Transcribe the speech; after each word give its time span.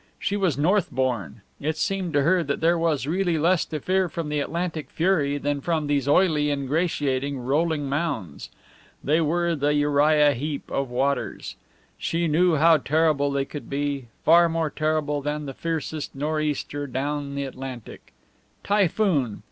She 0.17 0.35
was 0.35 0.57
North 0.57 0.89
born. 0.89 1.41
It 1.59 1.77
seemed 1.77 2.13
to 2.13 2.23
her 2.23 2.43
that 2.45 2.59
there 2.59 2.75
was 2.75 3.05
really 3.05 3.37
less 3.37 3.65
to 3.65 3.79
fear 3.79 4.09
from 4.09 4.29
the 4.29 4.39
Atlantic 4.39 4.89
fury 4.89 5.37
than 5.37 5.61
from 5.61 5.85
these 5.85 6.07
oily, 6.07 6.49
ingratiating, 6.49 7.37
rolling 7.37 7.87
mounds. 7.87 8.49
They 9.03 9.21
were 9.21 9.53
the 9.53 9.75
Uriah 9.75 10.33
Heep 10.33 10.71
of 10.71 10.89
waters. 10.89 11.55
She 11.99 12.27
knew 12.27 12.55
how 12.55 12.77
terrible 12.77 13.29
they 13.29 13.45
could 13.45 13.69
be, 13.69 14.07
far 14.25 14.49
more 14.49 14.71
terrible 14.71 15.21
than 15.21 15.45
the 15.45 15.53
fiercest 15.53 16.15
nor'easter 16.15 16.87
down 16.87 17.35
the 17.35 17.43
Atlantic. 17.43 18.11
Typhoon! 18.63 19.39